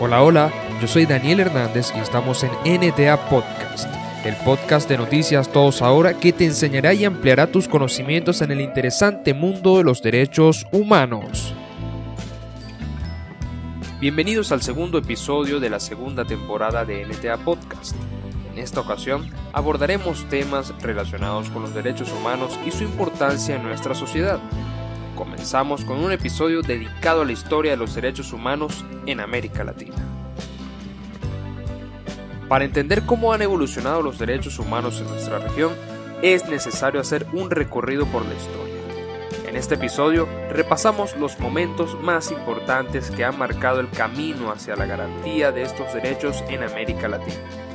Hola, 0.00 0.22
hola, 0.22 0.52
yo 0.80 0.88
soy 0.88 1.04
Daniel 1.04 1.40
Hernández 1.40 1.92
y 1.94 1.98
estamos 1.98 2.42
en 2.42 2.50
NTA 2.64 3.28
Podcast, 3.28 3.86
el 4.24 4.34
podcast 4.36 4.88
de 4.88 4.96
noticias 4.96 5.52
Todos 5.52 5.82
Ahora 5.82 6.14
que 6.14 6.32
te 6.32 6.46
enseñará 6.46 6.94
y 6.94 7.04
ampliará 7.04 7.46
tus 7.46 7.68
conocimientos 7.68 8.40
en 8.40 8.50
el 8.50 8.62
interesante 8.62 9.34
mundo 9.34 9.76
de 9.76 9.84
los 9.84 10.00
derechos 10.00 10.66
humanos. 10.72 11.54
Bienvenidos 14.00 14.52
al 14.52 14.62
segundo 14.62 14.96
episodio 14.96 15.60
de 15.60 15.68
la 15.68 15.78
segunda 15.78 16.24
temporada 16.24 16.86
de 16.86 17.04
NTA 17.04 17.36
Podcast. 17.36 17.94
En 18.50 18.58
esta 18.58 18.80
ocasión 18.80 19.28
abordaremos 19.52 20.26
temas 20.30 20.72
relacionados 20.80 21.50
con 21.50 21.60
los 21.62 21.74
derechos 21.74 22.10
humanos 22.10 22.58
y 22.66 22.70
su 22.70 22.84
importancia 22.84 23.56
en 23.56 23.62
nuestra 23.62 23.94
sociedad. 23.94 24.40
Comenzamos 25.20 25.84
con 25.84 26.02
un 26.02 26.12
episodio 26.12 26.62
dedicado 26.62 27.20
a 27.20 27.24
la 27.26 27.32
historia 27.32 27.72
de 27.72 27.76
los 27.76 27.94
derechos 27.94 28.32
humanos 28.32 28.86
en 29.04 29.20
América 29.20 29.64
Latina. 29.64 29.98
Para 32.48 32.64
entender 32.64 33.04
cómo 33.04 33.34
han 33.34 33.42
evolucionado 33.42 34.00
los 34.00 34.18
derechos 34.18 34.58
humanos 34.58 34.98
en 34.98 35.08
nuestra 35.08 35.38
región, 35.38 35.74
es 36.22 36.48
necesario 36.48 37.02
hacer 37.02 37.26
un 37.34 37.50
recorrido 37.50 38.06
por 38.06 38.24
la 38.24 38.32
historia. 38.32 38.74
En 39.46 39.56
este 39.56 39.74
episodio 39.74 40.26
repasamos 40.48 41.14
los 41.18 41.38
momentos 41.38 42.00
más 42.00 42.30
importantes 42.30 43.10
que 43.10 43.22
han 43.22 43.38
marcado 43.38 43.80
el 43.80 43.90
camino 43.90 44.50
hacia 44.50 44.74
la 44.74 44.86
garantía 44.86 45.52
de 45.52 45.64
estos 45.64 45.92
derechos 45.92 46.42
en 46.48 46.62
América 46.62 47.08
Latina. 47.08 47.69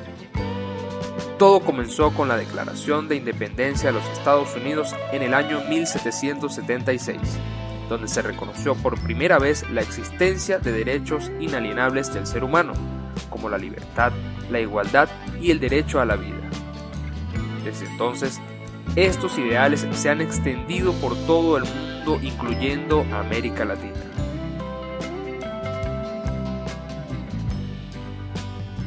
Todo 1.37 1.59
comenzó 1.59 2.11
con 2.13 2.29
la 2.29 2.37
Declaración 2.37 3.09
de 3.09 3.17
Independencia 3.17 3.91
de 3.91 3.99
los 3.99 4.07
Estados 4.09 4.55
Unidos 4.55 4.95
en 5.11 5.21
el 5.21 5.33
año 5.33 5.59
1776, 5.67 7.19
donde 7.89 8.07
se 8.07 8.21
reconoció 8.21 8.73
por 8.75 8.97
primera 9.01 9.37
vez 9.37 9.69
la 9.69 9.81
existencia 9.81 10.59
de 10.59 10.71
derechos 10.71 11.29
inalienables 11.41 12.13
del 12.13 12.25
ser 12.25 12.45
humano, 12.45 12.71
como 13.29 13.49
la 13.49 13.57
libertad, 13.57 14.13
la 14.49 14.61
igualdad 14.61 15.09
y 15.41 15.51
el 15.51 15.59
derecho 15.59 15.99
a 15.99 16.05
la 16.05 16.15
vida. 16.15 16.49
Desde 17.65 17.85
entonces, 17.85 18.39
estos 18.95 19.37
ideales 19.37 19.85
se 19.91 20.09
han 20.09 20.21
extendido 20.21 20.93
por 20.93 21.17
todo 21.25 21.57
el 21.57 21.65
mundo, 21.65 22.17
incluyendo 22.21 23.05
América 23.13 23.65
Latina. 23.65 23.91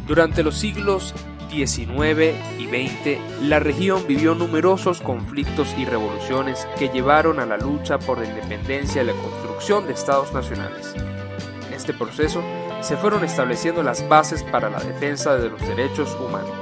Durante 0.07 0.43
los 0.43 0.57
siglos 0.57 1.15
19 1.49 2.35
y 2.59 2.67
20, 2.67 3.21
la 3.43 3.59
región 3.59 4.07
vivió 4.07 4.35
numerosos 4.35 5.01
conflictos 5.01 5.75
y 5.79 5.85
revoluciones 5.85 6.67
que 6.79 6.89
llevaron 6.89 7.41
a 7.41 7.47
la 7.47 7.57
lucha 7.57 7.99
por 7.99 8.19
la 8.19 8.27
independencia 8.27 9.03
y 9.03 9.07
la 9.07 9.15
construcción 9.15 9.87
de 9.87 9.95
estados 9.95 10.33
nacionales. 10.33 10.95
En 11.67 11.73
este 11.73 11.95
proceso 11.95 12.43
se 12.81 12.97
fueron 12.97 13.25
estableciendo 13.25 13.83
las 13.83 14.07
bases 14.09 14.43
para 14.43 14.71
la 14.71 14.81
defensa 14.81 15.37
de 15.37 15.49
los 15.51 15.61
derechos 15.61 16.15
humanos. 16.21 16.53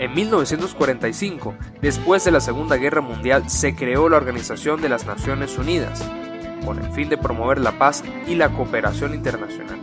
En 0.00 0.12
1945, 0.12 1.54
después 1.80 2.24
de 2.24 2.32
la 2.32 2.40
Segunda 2.40 2.76
Guerra 2.76 3.00
Mundial, 3.00 3.48
se 3.48 3.74
creó 3.74 4.08
la 4.08 4.16
Organización 4.16 4.82
de 4.82 4.88
las 4.88 5.06
Naciones 5.06 5.56
Unidas, 5.56 6.04
con 6.64 6.78
el 6.78 6.90
fin 6.92 7.08
de 7.08 7.16
promover 7.16 7.58
la 7.58 7.78
paz 7.78 8.02
y 8.26 8.34
la 8.34 8.50
cooperación 8.50 9.14
internacional 9.14 9.74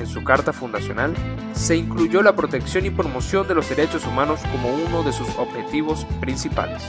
en 0.00 0.06
su 0.06 0.24
carta 0.24 0.52
fundacional, 0.52 1.14
se 1.52 1.76
incluyó 1.76 2.22
la 2.22 2.34
protección 2.34 2.86
y 2.86 2.90
promoción 2.90 3.46
de 3.46 3.54
los 3.54 3.68
derechos 3.68 4.04
humanos 4.06 4.40
como 4.50 4.74
uno 4.74 5.02
de 5.02 5.12
sus 5.12 5.28
objetivos 5.36 6.06
principales. 6.20 6.82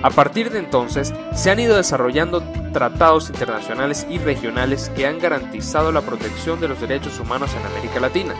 A 0.00 0.10
partir 0.10 0.50
de 0.50 0.60
entonces, 0.60 1.12
se 1.34 1.50
han 1.50 1.58
ido 1.58 1.76
desarrollando 1.76 2.40
tratados 2.72 3.30
internacionales 3.30 4.06
y 4.08 4.18
regionales 4.18 4.90
que 4.94 5.06
han 5.06 5.18
garantizado 5.18 5.90
la 5.90 6.02
protección 6.02 6.60
de 6.60 6.68
los 6.68 6.80
derechos 6.80 7.18
humanos 7.18 7.50
en 7.58 7.66
América 7.66 7.98
Latina. 7.98 8.34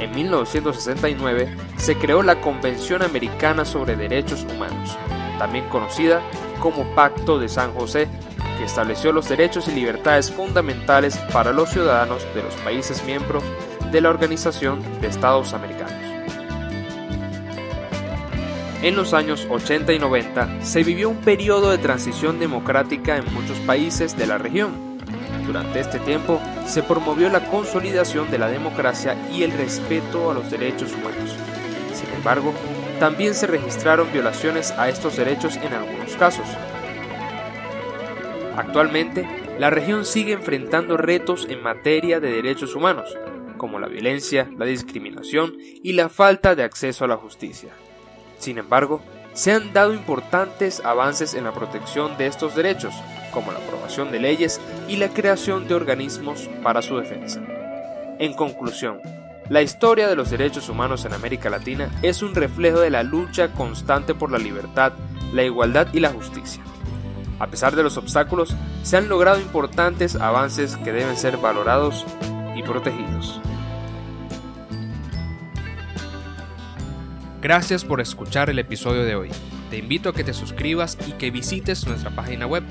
En 0.00 0.14
1969 0.14 1.56
se 1.76 1.96
creó 1.96 2.22
la 2.22 2.40
Convención 2.40 3.02
Americana 3.02 3.66
sobre 3.66 3.96
Derechos 3.96 4.46
Humanos, 4.50 4.96
también 5.38 5.68
conocida 5.68 6.22
como 6.64 6.94
Pacto 6.94 7.38
de 7.38 7.50
San 7.50 7.74
José, 7.74 8.08
que 8.56 8.64
estableció 8.64 9.12
los 9.12 9.28
derechos 9.28 9.68
y 9.68 9.72
libertades 9.72 10.30
fundamentales 10.30 11.18
para 11.30 11.52
los 11.52 11.68
ciudadanos 11.68 12.26
de 12.34 12.42
los 12.42 12.54
países 12.54 13.04
miembros 13.04 13.44
de 13.92 14.00
la 14.00 14.08
Organización 14.08 14.80
de 15.02 15.08
Estados 15.08 15.52
Americanos. 15.52 15.92
En 18.82 18.96
los 18.96 19.12
años 19.12 19.46
80 19.50 19.92
y 19.92 19.98
90 19.98 20.64
se 20.64 20.82
vivió 20.82 21.10
un 21.10 21.18
periodo 21.18 21.70
de 21.70 21.76
transición 21.76 22.40
democrática 22.40 23.18
en 23.18 23.30
muchos 23.34 23.58
países 23.58 24.16
de 24.16 24.26
la 24.26 24.38
región. 24.38 24.72
Durante 25.46 25.80
este 25.80 25.98
tiempo 25.98 26.40
se 26.66 26.82
promovió 26.82 27.28
la 27.28 27.44
consolidación 27.50 28.30
de 28.30 28.38
la 28.38 28.48
democracia 28.48 29.16
y 29.30 29.42
el 29.42 29.52
respeto 29.52 30.30
a 30.30 30.34
los 30.34 30.50
derechos 30.50 30.92
humanos. 30.92 31.36
Sin 31.92 32.10
embargo, 32.14 32.54
también 33.04 33.34
se 33.34 33.46
registraron 33.46 34.10
violaciones 34.14 34.70
a 34.78 34.88
estos 34.88 35.18
derechos 35.18 35.56
en 35.56 35.74
algunos 35.74 36.16
casos, 36.16 36.46
Actualmente, 38.56 39.28
la 39.58 39.68
región 39.68 40.06
sigue 40.06 40.32
enfrentando 40.32 40.96
retos 40.96 41.46
en 41.50 41.62
materia 41.62 42.18
de 42.18 42.30
derechos 42.30 42.74
humanos, 42.74 43.14
como 43.58 43.78
la 43.78 43.88
violencia, 43.88 44.48
la 44.56 44.64
discriminación 44.64 45.52
y 45.58 45.92
la 45.92 46.08
falta 46.08 46.54
de 46.54 46.62
acceso 46.62 47.04
a 47.04 47.08
la 47.08 47.18
justicia. 47.18 47.74
Sin 48.38 48.56
embargo, 48.56 49.02
se 49.34 49.52
han 49.52 49.74
dado 49.74 49.92
importantes 49.92 50.80
avances 50.82 51.34
en 51.34 51.44
la 51.44 51.52
protección 51.52 52.16
de 52.16 52.26
estos 52.26 52.54
derechos, 52.56 52.94
como 53.32 53.52
la 53.52 53.58
aprobación 53.58 54.12
de 54.12 54.20
leyes 54.20 54.62
y 54.88 54.96
la 54.96 55.10
creación 55.10 55.68
de 55.68 55.74
organismos 55.74 56.48
para 56.62 56.80
su 56.80 56.96
defensa. 56.96 57.42
En 58.18 58.32
conclusión, 58.32 59.00
la 59.50 59.60
historia 59.60 60.08
de 60.08 60.16
los 60.16 60.30
derechos 60.30 60.68
humanos 60.68 61.04
en 61.04 61.12
América 61.12 61.50
Latina 61.50 61.90
es 62.02 62.22
un 62.22 62.34
reflejo 62.34 62.80
de 62.80 62.90
la 62.90 63.02
lucha 63.02 63.52
constante 63.52 64.14
por 64.14 64.30
la 64.30 64.38
libertad, 64.38 64.94
la 65.32 65.42
igualdad 65.42 65.88
y 65.92 66.00
la 66.00 66.10
justicia. 66.10 66.62
A 67.38 67.48
pesar 67.48 67.76
de 67.76 67.82
los 67.82 67.96
obstáculos, 67.96 68.54
se 68.82 68.96
han 68.96 69.08
logrado 69.08 69.40
importantes 69.40 70.16
avances 70.16 70.76
que 70.78 70.92
deben 70.92 71.16
ser 71.16 71.36
valorados 71.36 72.06
y 72.56 72.62
protegidos. 72.62 73.40
Gracias 77.42 77.84
por 77.84 78.00
escuchar 78.00 78.48
el 78.48 78.58
episodio 78.58 79.04
de 79.04 79.16
hoy. 79.16 79.30
Te 79.68 79.76
invito 79.76 80.08
a 80.08 80.14
que 80.14 80.24
te 80.24 80.32
suscribas 80.32 80.96
y 81.06 81.12
que 81.12 81.30
visites 81.30 81.86
nuestra 81.86 82.10
página 82.10 82.46
web 82.46 82.64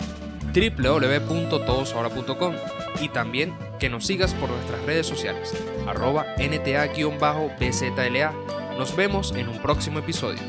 www.todosahora.com 0.54 2.54
y 3.02 3.10
también 3.10 3.58
que 3.80 3.90
nos 3.90 4.06
sigas 4.06 4.36
por 4.36 4.50
nuestras 4.50 4.84
redes 4.84 5.08
sociales 5.08 5.54
arroba 5.88 6.26
nta-bzla. 6.38 8.34
Nos 8.78 8.96
vemos 8.96 9.34
en 9.36 9.50
un 9.50 9.60
próximo 9.62 10.00
episodio. 10.00 10.40